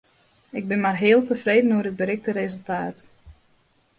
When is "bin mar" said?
0.69-0.97